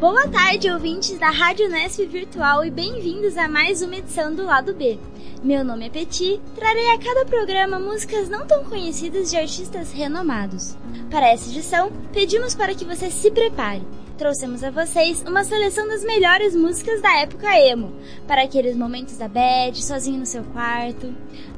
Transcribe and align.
Boa 0.00 0.26
tarde, 0.28 0.70
ouvintes 0.70 1.18
da 1.18 1.28
Rádio 1.28 1.68
Nesp 1.68 2.06
Virtual 2.06 2.64
e 2.64 2.70
bem-vindos 2.70 3.36
a 3.36 3.46
mais 3.46 3.82
uma 3.82 3.96
edição 3.96 4.34
do 4.34 4.46
Lado 4.46 4.72
B. 4.72 4.98
Meu 5.44 5.62
nome 5.62 5.88
é 5.88 5.90
Peti, 5.90 6.40
trarei 6.54 6.90
a 6.92 6.98
cada 6.98 7.26
programa 7.26 7.78
músicas 7.78 8.26
não 8.26 8.46
tão 8.46 8.64
conhecidas 8.64 9.30
de 9.30 9.36
artistas 9.36 9.92
renomados. 9.92 10.74
Para 11.10 11.28
essa 11.28 11.50
edição, 11.50 11.92
pedimos 12.14 12.54
para 12.54 12.74
que 12.74 12.86
você 12.86 13.10
se 13.10 13.30
prepare. 13.30 13.82
Trouxemos 14.20 14.62
a 14.62 14.70
vocês 14.70 15.24
uma 15.26 15.44
seleção 15.44 15.88
das 15.88 16.04
melhores 16.04 16.54
músicas 16.54 17.00
da 17.00 17.10
época 17.20 17.58
emo, 17.58 17.90
para 18.26 18.42
aqueles 18.42 18.76
momentos 18.76 19.16
da 19.16 19.26
bad, 19.26 19.82
sozinho 19.82 20.18
no 20.18 20.26
seu 20.26 20.44
quarto. 20.44 21.10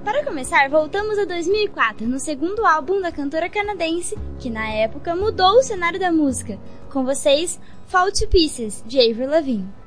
Para 0.04 0.24
começar, 0.24 0.70
voltamos 0.70 1.18
a 1.18 1.24
2004, 1.24 2.06
no 2.06 2.20
segundo 2.20 2.64
álbum 2.64 3.00
da 3.00 3.10
cantora 3.10 3.50
canadense, 3.50 4.16
que 4.38 4.48
na 4.48 4.70
época 4.70 5.16
mudou 5.16 5.56
o 5.56 5.62
cenário 5.64 5.98
da 5.98 6.12
música. 6.12 6.56
Com 6.88 7.04
vocês, 7.04 7.58
Fall 7.88 8.12
to 8.12 8.28
Pieces, 8.28 8.80
de 8.86 9.00
Avril 9.00 9.30
Lavigne. 9.30 9.81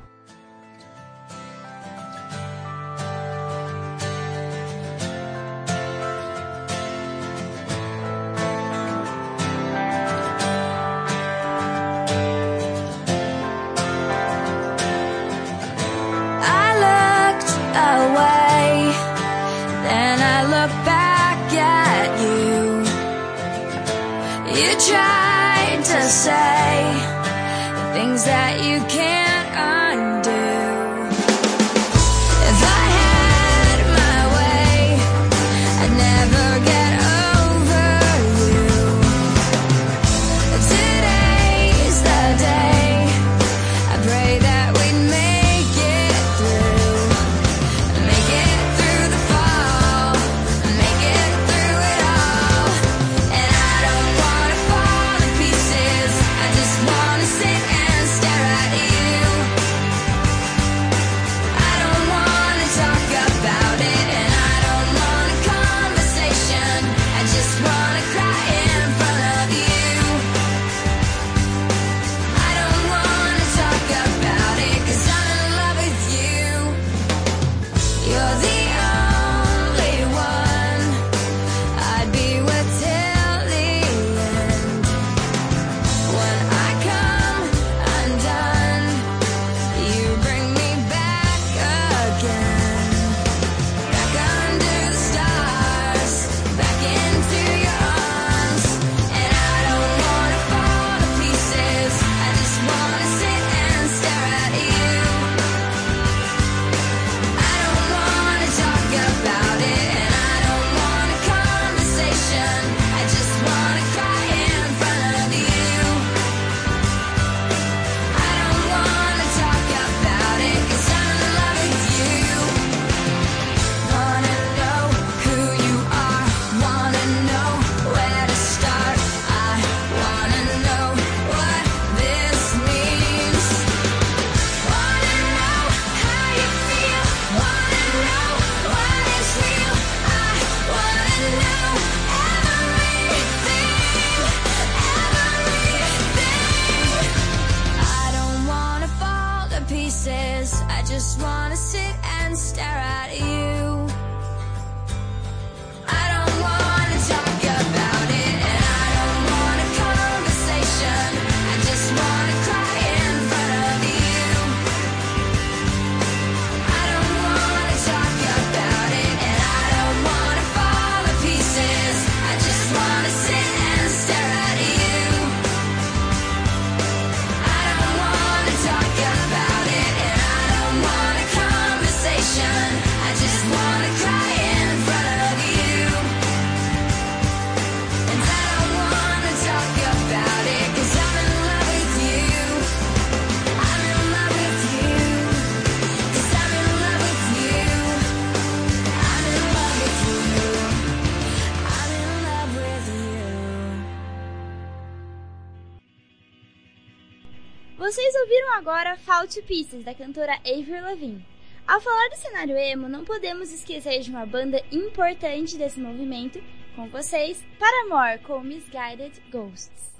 Agora 208.76 208.94
Fall 208.98 209.26
to 209.26 209.42
Pieces, 209.44 209.84
da 209.84 209.94
cantora 209.94 210.34
Avril 210.44 210.82
Lavigne. 210.82 211.24
Ao 211.66 211.80
falar 211.80 212.10
do 212.10 212.16
cenário 212.16 212.54
emo, 212.58 212.90
não 212.90 213.06
podemos 213.06 213.50
esquecer 213.50 214.00
de 214.00 214.10
uma 214.10 214.26
banda 214.26 214.62
importante 214.70 215.56
desse 215.56 215.80
movimento, 215.80 216.42
com 216.74 216.86
vocês, 216.90 217.42
Paramore 217.58 218.18
com 218.18 218.40
Misguided 218.40 219.18
Ghosts. 219.32 219.95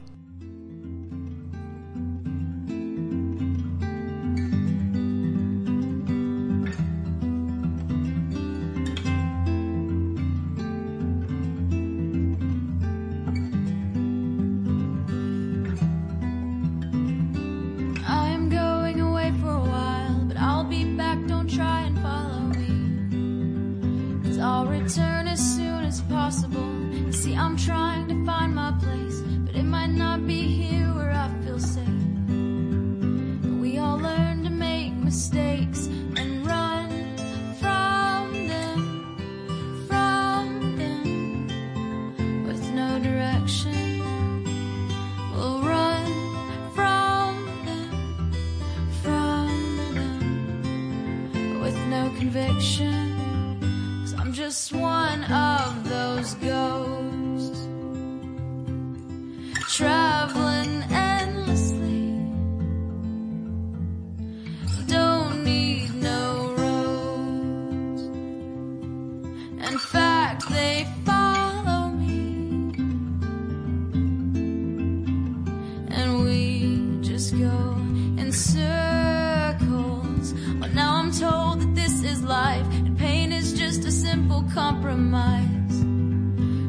circles. 78.54 80.34
Well, 80.60 80.70
now 80.70 80.96
I'm 80.96 81.10
told 81.10 81.60
that 81.60 81.74
this 81.74 82.02
is 82.04 82.22
life, 82.22 82.66
and 82.86 82.96
pain 82.96 83.32
is 83.32 83.52
just 83.52 83.84
a 83.84 83.90
simple 83.90 84.44
compromise. 84.54 85.52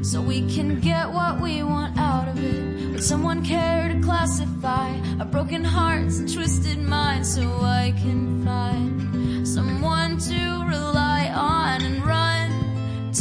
So 0.09 0.21
we 0.21 0.39
can 0.55 0.79
get 0.79 1.11
what 1.11 1.39
we 1.41 1.63
want 1.63 1.97
out 1.97 2.27
of 2.29 2.37
it. 2.43 2.91
Would 2.91 3.03
someone 3.03 3.43
care 3.43 3.89
to 3.89 3.99
classify 4.01 4.89
our 5.19 5.25
broken 5.25 5.63
hearts 5.63 6.19
and 6.19 6.33
twisted 6.33 6.79
minds 6.79 7.35
so 7.35 7.43
I 7.61 7.93
can 8.01 8.43
find 8.43 9.47
someone 9.47 10.17
to 10.29 10.65
rely 10.65 11.29
on 11.35 11.81
and 11.83 12.03
run 12.05 12.49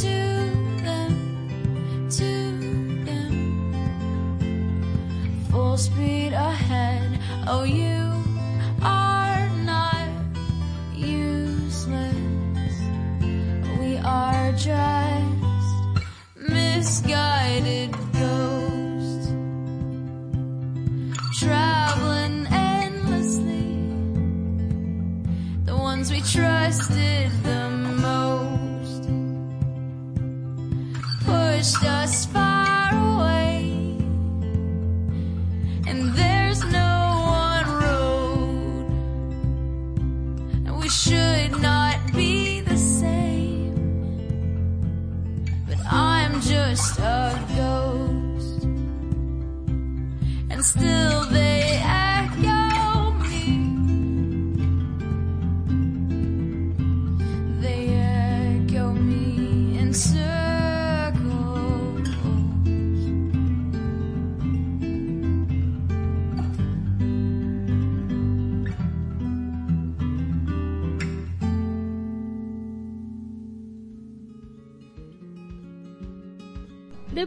to 0.03 0.15
them, 0.85 2.09
to 2.19 2.31
them? 3.05 3.33
Full 5.51 5.77
speed 5.77 6.33
ahead. 6.33 7.19
Oh, 7.47 7.63
you. 7.63 7.86
forest 46.77 46.99
ghost, 47.55 48.63
and 50.51 50.63
still 50.63 51.23
there. 51.31 51.46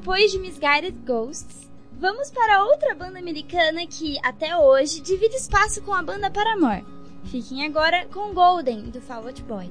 Depois 0.01 0.33
de 0.33 0.39
Misguided 0.39 0.97
Ghosts, 1.05 1.71
vamos 1.93 2.31
para 2.31 2.65
outra 2.65 2.95
banda 2.95 3.19
americana 3.19 3.87
que, 3.87 4.17
até 4.25 4.57
hoje, 4.57 5.03
divide 5.03 5.37
espaço 5.37 5.83
com 5.83 5.93
a 5.93 6.03
banda 6.03 6.31
Paramore. 6.31 6.87
Fiquem 7.25 7.67
agora 7.67 8.07
com 8.07 8.33
Golden, 8.33 8.85
do 8.85 8.99
Fall 9.03 9.27
Out 9.27 9.43
Boy. 9.43 9.71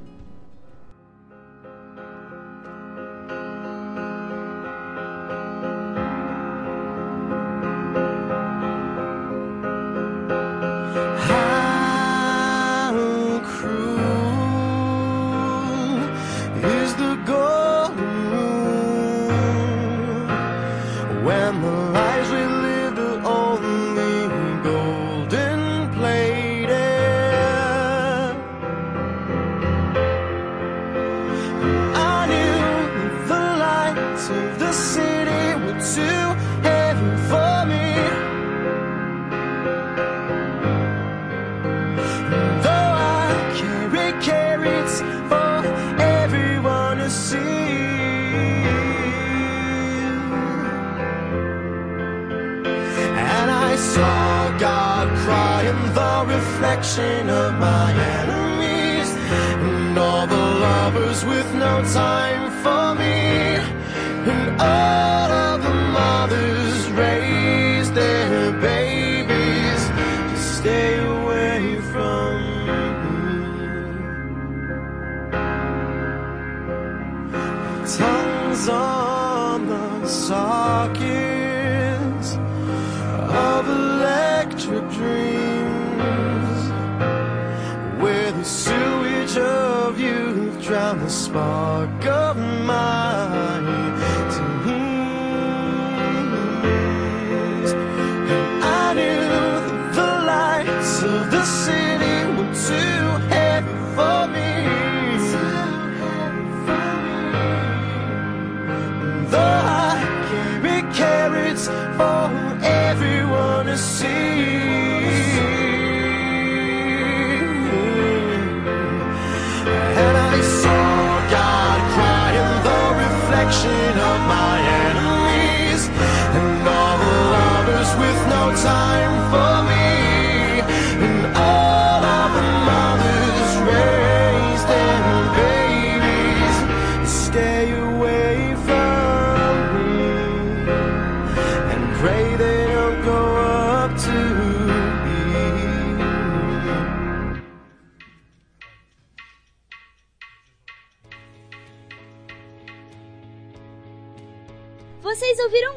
The 91.69 91.85
spark 91.85 92.05
of 92.05 92.37
my 92.37 92.98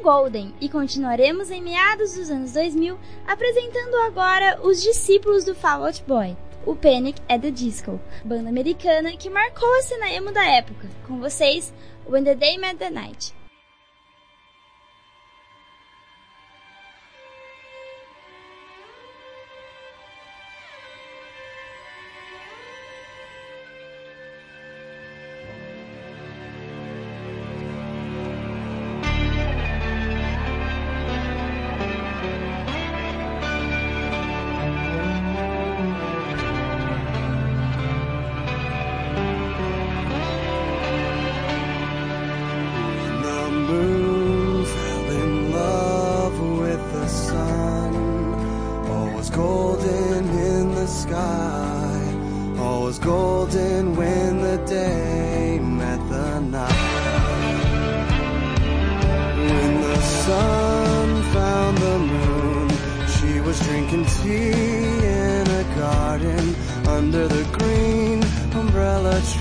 Golden 0.03 0.53
e 0.61 0.69
continuaremos 0.69 1.51
em 1.51 1.63
meados 1.63 2.15
dos 2.15 2.29
anos 2.29 2.53
2000 2.53 2.99
apresentando 3.27 3.95
agora 3.99 4.59
os 4.63 4.83
discípulos 4.83 5.45
do 5.45 5.55
Fall 5.55 5.87
Out 5.87 6.03
Boy, 6.07 6.37
o 6.67 6.75
Panic 6.75 7.23
at 7.29 7.41
the 7.41 7.51
Disco, 7.51 8.01
banda 8.25 8.49
americana 8.49 9.17
que 9.17 9.31
marcou 9.31 9.73
a 9.79 9.83
cena 9.83 10.11
emo 10.11 10.33
da 10.33 10.45
época. 10.45 10.89
Com 11.07 11.21
vocês, 11.21 11.73
When 12.07 12.25
the 12.25 12.35
Day 12.35 12.59
Met 12.59 12.77
the 12.77 12.91
Night. 12.91 13.42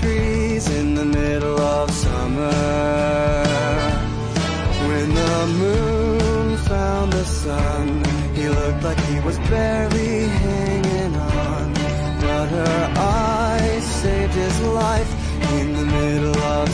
Trees 0.02 0.68
in 0.80 0.94
the 0.94 1.04
middle 1.04 1.60
of 1.60 1.90
summer. 1.90 2.52
When 4.88 5.08
the 5.14 5.38
moon 5.62 6.56
found 6.70 7.12
the 7.12 7.24
sun, 7.24 7.86
he 8.34 8.48
looked 8.48 8.82
like 8.82 9.00
he 9.10 9.18
was 9.20 9.38
barely 9.54 10.26
hanging 10.44 11.14
on. 11.16 11.66
But 12.24 12.46
her 12.58 12.80
eyes 12.96 13.84
saved 14.02 14.34
his 14.34 14.56
life 14.82 15.10
in 15.58 15.66
the 15.78 15.86
middle 15.98 16.38
of 16.56 16.68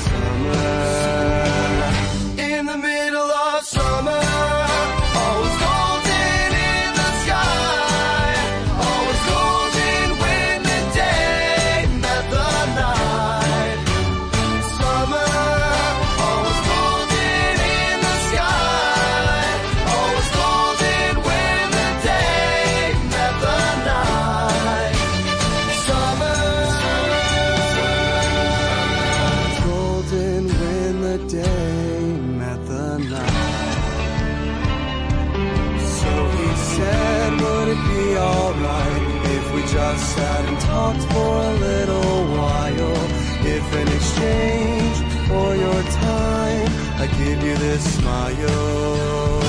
smile. 48.34 49.40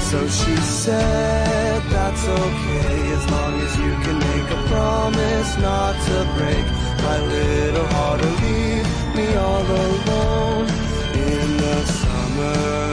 So 0.00 0.26
she 0.26 0.56
said, 0.56 1.82
that's 1.90 2.26
okay 2.26 3.12
as 3.12 3.30
long 3.30 3.60
as 3.60 3.76
you 3.76 3.92
can 4.04 4.18
make 4.18 4.50
a 4.50 4.62
promise 4.68 5.58
not 5.58 5.94
to 6.06 6.26
break 6.36 6.64
my 7.02 7.18
little 7.26 7.86
heart 7.86 8.20
or 8.22 8.30
leave 8.42 8.86
me 9.16 9.34
all 9.34 9.62
alone 9.62 10.68
in 11.14 11.56
the 11.58 11.84
summer. 11.86 12.87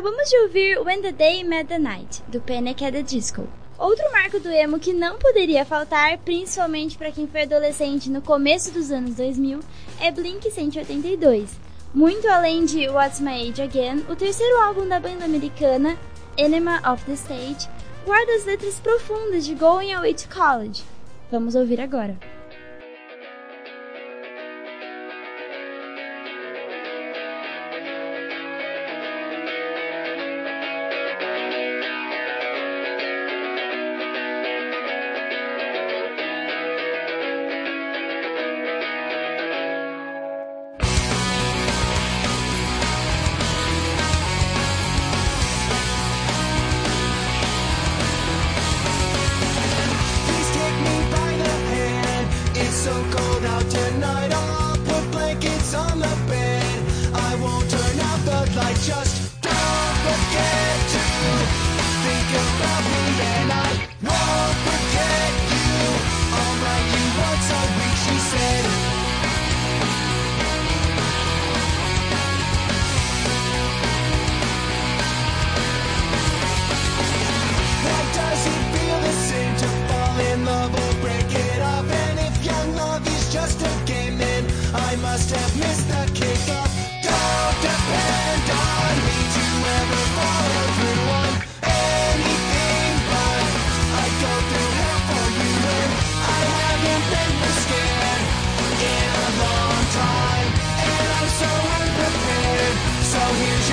Acabamos 0.00 0.30
de 0.30 0.38
ouvir 0.38 0.78
When 0.78 1.02
the 1.02 1.12
Day 1.12 1.44
Met 1.44 1.68
the 1.68 1.78
Night, 1.78 2.22
do 2.28 2.40
Panic! 2.40 2.82
at 2.82 2.92
the 2.92 3.02
Disco. 3.02 3.46
Outro 3.78 4.10
marco 4.10 4.40
do 4.40 4.48
emo 4.48 4.78
que 4.78 4.94
não 4.94 5.18
poderia 5.18 5.62
faltar, 5.62 6.16
principalmente 6.24 6.96
para 6.96 7.12
quem 7.12 7.26
foi 7.26 7.42
adolescente 7.42 8.08
no 8.08 8.22
começo 8.22 8.70
dos 8.70 8.90
anos 8.90 9.16
2000, 9.16 9.60
é 10.00 10.10
Blink 10.10 10.50
182. 10.50 11.50
Muito 11.92 12.26
além 12.28 12.64
de 12.64 12.88
What's 12.88 13.20
My 13.20 13.46
Age 13.50 13.60
Again, 13.60 14.06
o 14.08 14.16
terceiro 14.16 14.58
álbum 14.62 14.88
da 14.88 14.98
banda 14.98 15.26
americana, 15.26 15.98
Enema 16.34 16.80
of 16.90 17.04
the 17.04 17.12
State, 17.12 17.68
guarda 18.06 18.32
as 18.36 18.46
letras 18.46 18.80
profundas 18.80 19.44
de 19.44 19.54
Going 19.54 19.92
Away 19.92 20.14
to 20.14 20.28
College. 20.34 20.82
Vamos 21.30 21.54
ouvir 21.54 21.78
agora. 21.78 22.16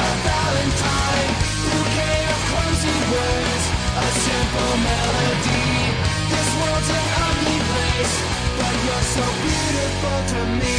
valentine. 0.06 1.32
Bouquet 1.72 2.22
of 2.34 2.40
clumsy 2.50 2.98
words? 3.12 3.66
A 3.98 4.08
simple 4.26 4.74
melody. 4.88 5.70
This 6.32 6.50
world's 6.60 6.90
an 6.90 7.08
ugly 7.26 7.60
place 7.70 8.16
But 8.60 8.76
you're 8.86 9.08
so 9.18 9.26
beautiful 9.46 10.18
to 10.34 10.42
me. 10.62 10.78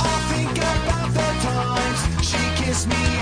I 0.00 0.16
think 0.30 0.56
about 0.58 1.08
the 1.14 1.28
times 1.46 2.00
She 2.28 2.38
kissed 2.62 2.88
me. 2.88 3.19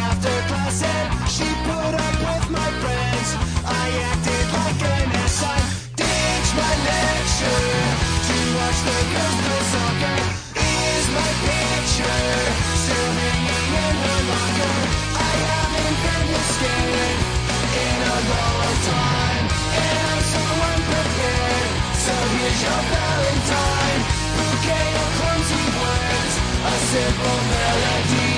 Here's 22.48 22.62
your 22.62 22.70
Valentine, 22.72 24.02
bouquet 24.38 24.88
of 24.96 25.08
clumsy 25.20 25.64
words, 25.76 26.34
a 26.64 26.74
simple 26.88 27.40
melody. 27.52 28.36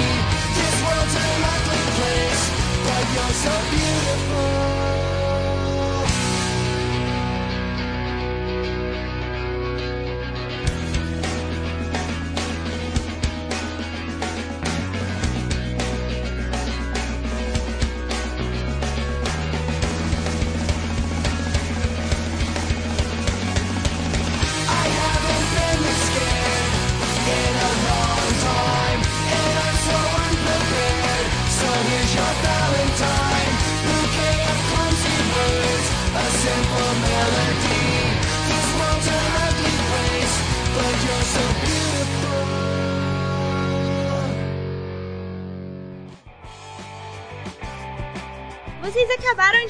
This 0.58 0.76
world's 0.82 1.14
an 1.14 1.44
ugly 1.54 1.84
place, 1.94 2.42
but 2.86 3.04
you're 3.14 3.36
so 3.38 3.54
beautiful. 3.70 4.59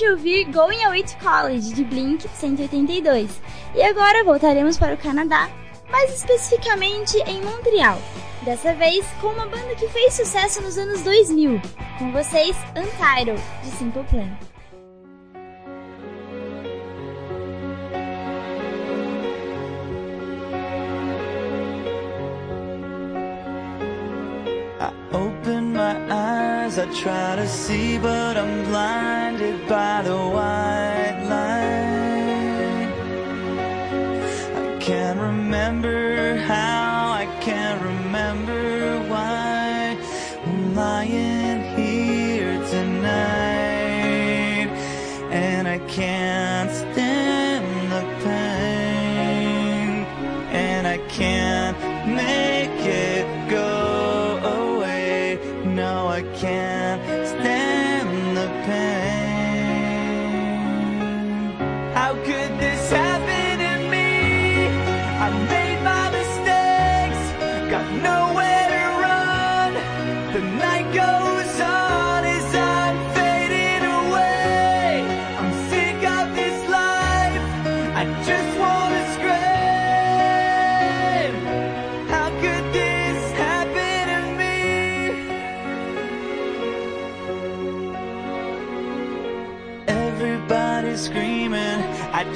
De 0.01 0.09
ouvir 0.09 0.45
Going 0.45 0.83
Away 0.85 1.03
to 1.03 1.15
College 1.19 1.75
de 1.75 1.85
Blink 1.85 2.27
182 2.27 3.31
e 3.75 3.83
agora 3.83 4.25
voltaremos 4.25 4.79
para 4.79 4.95
o 4.95 4.97
Canadá, 4.97 5.51
mais 5.91 6.15
especificamente 6.15 7.19
em 7.27 7.43
Montreal. 7.43 8.01
Dessa 8.43 8.73
vez 8.73 9.05
com 9.21 9.27
uma 9.27 9.45
banda 9.45 9.75
que 9.75 9.87
fez 9.89 10.15
sucesso 10.15 10.63
nos 10.63 10.79
anos 10.79 11.03
2000. 11.03 11.61
Com 11.99 12.13
vocês, 12.13 12.57
Untitled 12.75 13.43
de 13.63 13.71
Simple 13.73 14.03
Plan. 14.05 14.31
I 24.81 24.93
open 25.13 25.75
my 25.75 25.95
eyes, 26.11 26.79
I 26.79 26.87
try 26.87 27.37
to 27.37 27.47
see, 27.47 27.99
but 27.99 28.39
I'm 28.39 28.65
blinded 28.65 28.80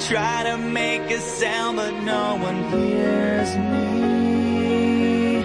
try 0.07 0.43
to 0.43 0.57
make 0.57 1.09
a 1.09 1.19
sound, 1.19 1.77
but 1.77 1.91
no 2.03 2.35
one 2.35 2.63
hears 2.69 3.55
me. 3.57 5.37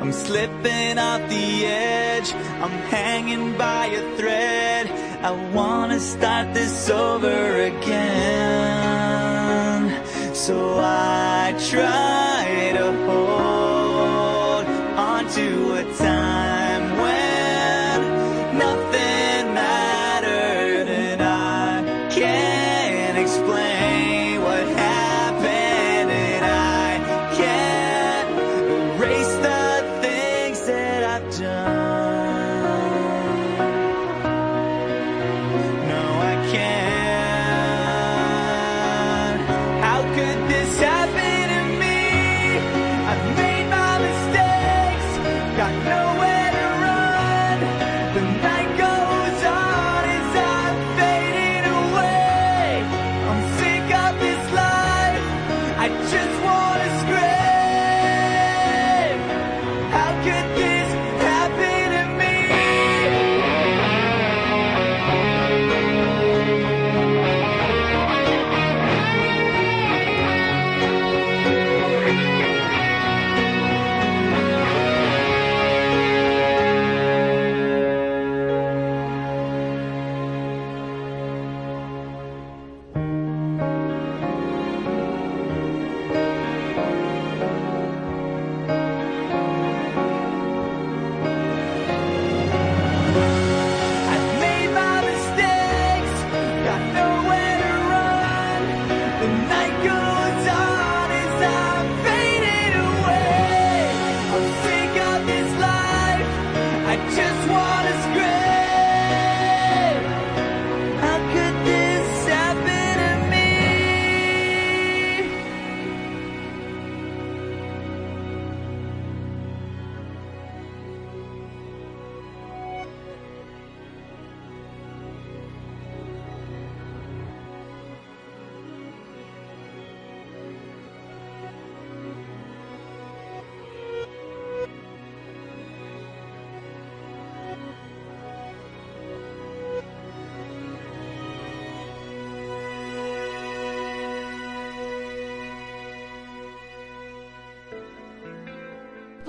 I'm 0.00 0.12
slipping 0.12 0.98
off 0.98 1.26
the 1.30 1.66
edge. 1.66 2.34
I'm 2.62 2.76
hanging 2.92 3.56
by 3.56 3.86
a 3.86 4.16
thread. 4.18 4.90
I 5.22 5.30
wanna 5.54 5.98
start 6.00 6.52
this 6.52 6.90
over 6.90 7.62
again. 7.72 8.84
So 10.34 10.78
I 10.78 11.54
try 11.70 12.72
to 12.76 12.92
hold 13.06 13.33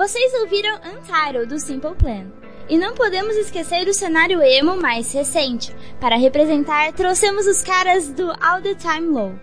Vocês 0.06 0.36
ouviram 0.36 0.80
Antaro, 0.84 1.48
do 1.48 1.60
Simple 1.60 1.96
Plan. 1.96 2.28
E 2.70 2.78
não 2.78 2.94
podemos 2.94 3.36
esquecer 3.38 3.88
o 3.88 3.94
cenário 3.94 4.40
emo 4.40 4.80
mais 4.80 5.12
recente. 5.12 5.76
Para 6.00 6.16
representar, 6.16 6.94
trouxemos 6.94 7.48
os 7.48 7.64
caras 7.64 8.10
do 8.10 8.30
All 8.40 8.62
The 8.62 8.76
Time 8.76 9.08
Low. 9.08 9.34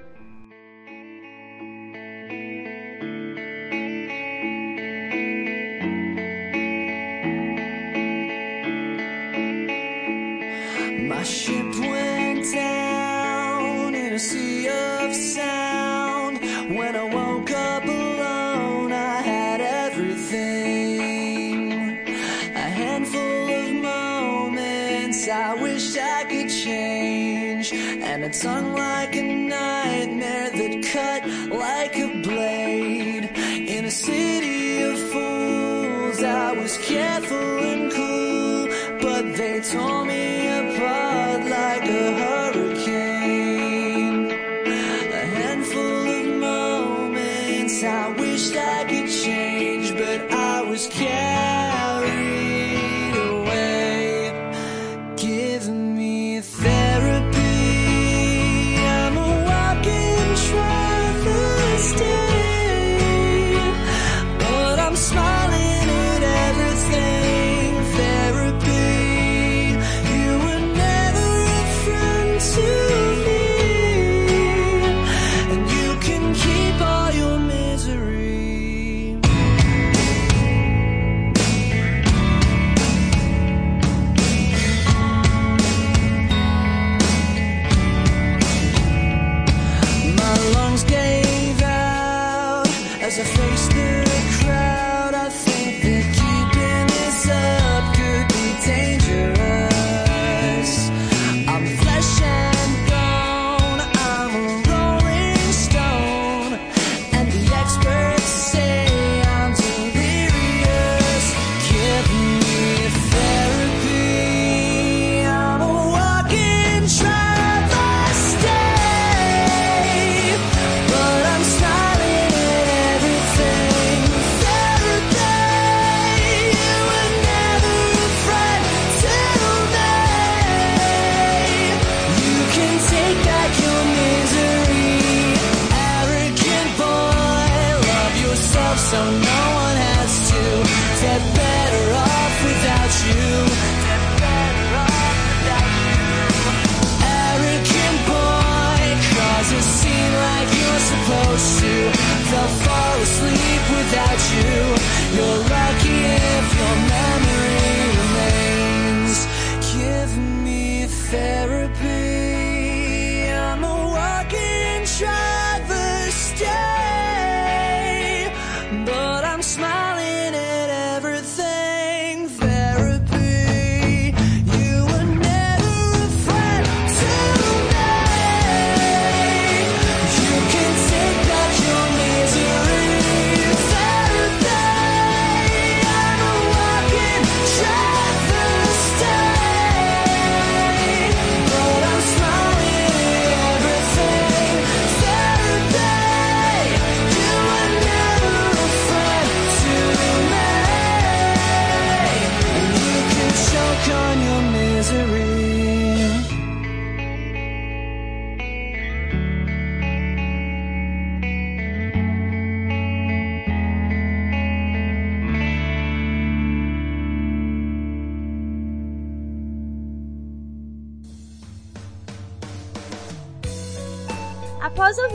careful 36.93 37.59
and 37.71 37.91
cool, 37.91 38.69
but 39.01 39.25
they 39.35 39.61
told 39.61 40.02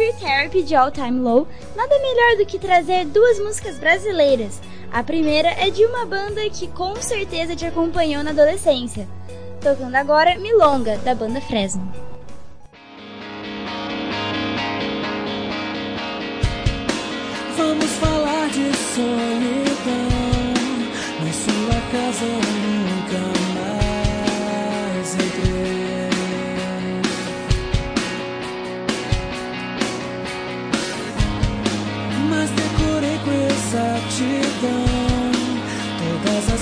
Free 0.08 0.14
Therapy 0.14 0.64
de 0.64 0.74
All 0.74 0.90
Time 0.90 1.20
Low, 1.20 1.46
nada 1.76 2.00
melhor 2.00 2.38
do 2.38 2.46
que 2.46 2.58
trazer 2.58 3.06
duas 3.06 3.40
músicas 3.40 3.78
brasileiras. 3.78 4.62
A 4.90 5.04
primeira 5.04 5.50
é 5.50 5.70
de 5.70 5.84
uma 5.86 6.06
banda 6.06 6.50
que 6.50 6.68
com 6.70 6.96
certeza 6.96 7.58
te 7.58 7.66
acompanhou 7.66 8.24
na 8.24 8.30
adolescência. 8.30 9.06
Tocando 9.60 9.96
agora 9.96 10.40
Milonga, 10.40 10.98
da 11.00 11.14
banda 11.14 11.42
Fresno. 11.42 11.92
Vamos 17.58 17.92
falar 17.96 18.48
de 18.48 18.78
sonhos. 18.78 19.57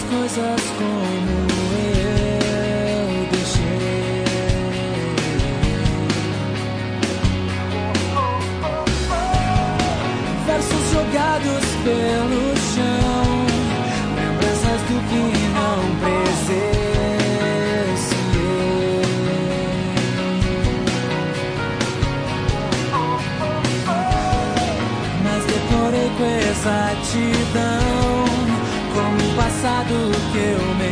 coisas 0.09 0.61
como 0.77 1.35
eu 1.83 3.27
deixei. 3.31 4.25
Versos 10.45 10.91
jogados 10.91 11.65
pelo 11.83 12.44
que 30.35 30.41
eu 30.41 30.75
me 30.75 30.84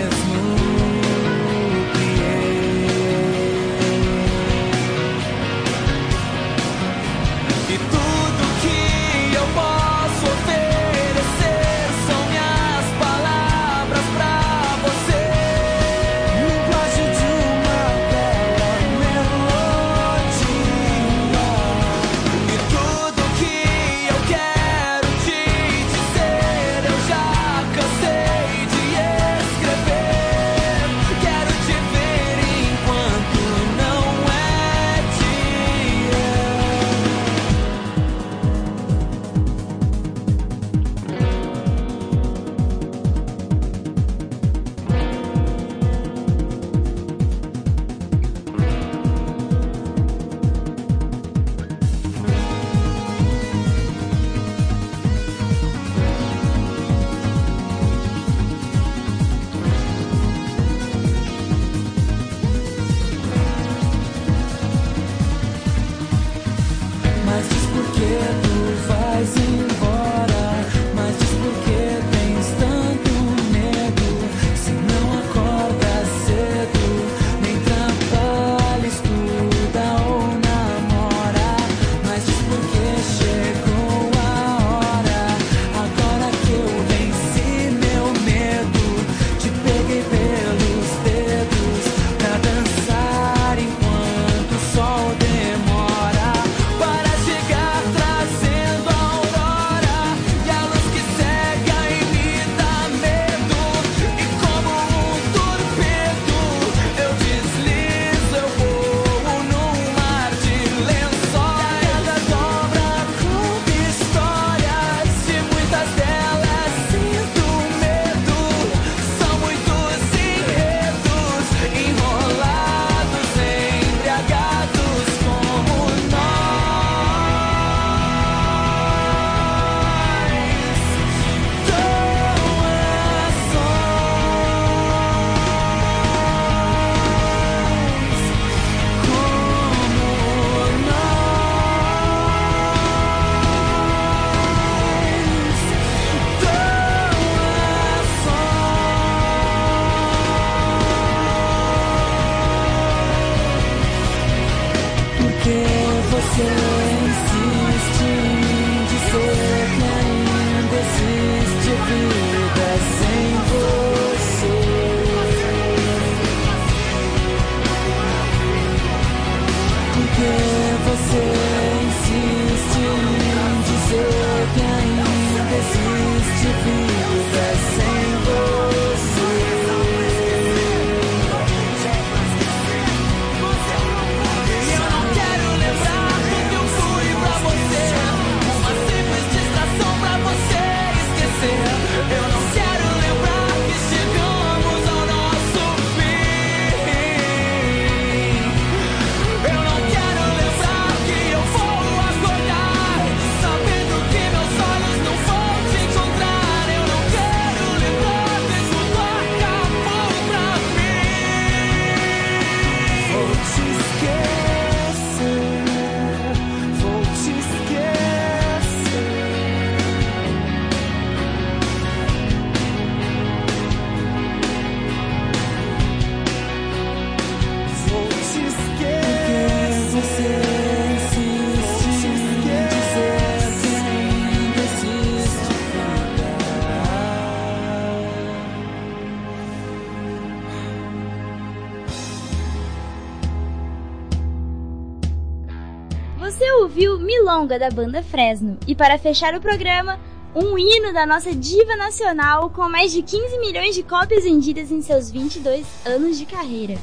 longa 247.44 247.60
da 247.60 247.70
banda 247.70 248.02
Fresno. 248.02 248.58
E 248.66 248.74
para 248.74 248.98
fechar 248.98 249.36
o 249.36 249.42
programa, 249.42 250.00
um 250.34 250.58
hino 250.58 250.94
da 250.94 251.06
nossa 251.06 251.36
diva 251.36 251.76
nacional 251.76 252.50
com 252.50 252.70
mais 252.70 252.94
de 252.94 253.02
15 253.02 253.38
milhões 253.40 253.76
de 253.76 253.84
cópias 253.84 254.24
vendidas 254.24 254.72
em 254.72 254.82
seus 254.82 255.12
22 255.12 255.66
anos 255.86 256.18
de 256.18 256.26
carreira. 256.26 256.76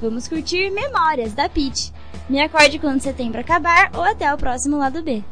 Vamos 0.00 0.28
curtir 0.28 0.70
Memórias 0.70 1.32
da 1.32 1.48
Pete. 1.48 1.92
Me 2.28 2.40
acorde 2.40 2.78
quando 2.78 3.00
setembro 3.00 3.40
acabar 3.40 3.90
ou 3.94 4.02
até 4.02 4.32
o 4.32 4.38
próximo 4.38 4.78
lado 4.78 5.02
B. 5.02 5.22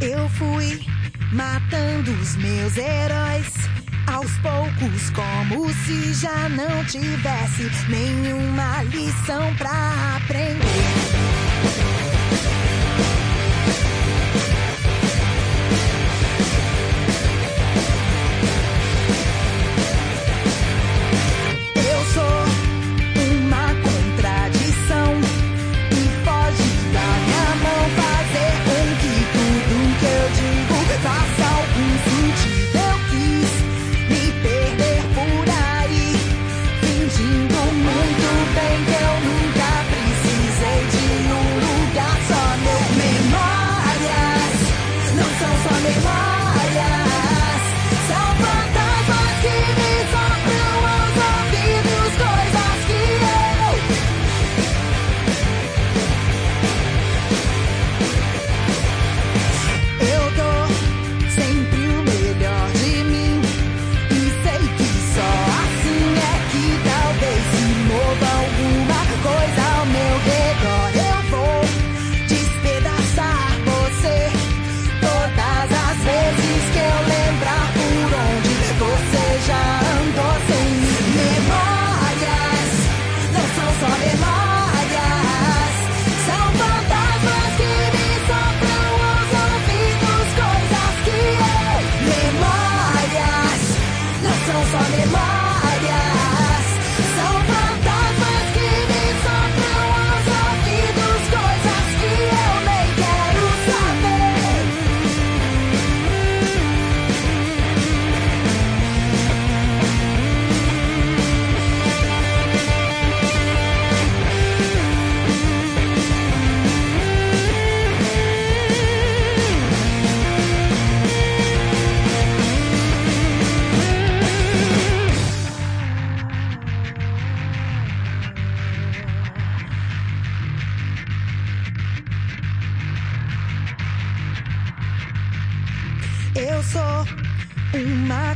Eu 0.00 0.28
fui 0.30 0.80
matando 1.32 2.10
os 2.12 2.36
meus 2.36 2.76
heróis 2.76 3.17
como 5.12 5.68
se 5.72 6.14
já 6.14 6.48
não 6.50 6.84
tivesse 6.84 7.68
nenhuma 7.88 8.82
lição 8.84 9.54
pra 9.56 10.16
aprender. 10.16 11.87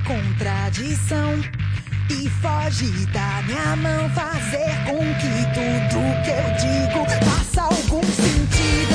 Contradição 0.04 1.40
e 2.10 2.28
foge 2.28 3.06
da 3.06 3.42
minha 3.46 3.76
mão 3.76 4.10
fazer 4.10 4.70
com 4.84 4.98
que 4.98 5.34
tudo 5.54 6.00
que 6.22 6.30
eu 6.30 6.48
digo 6.58 7.06
faça 7.24 7.62
algum 7.62 8.02
sentido. 8.02 8.91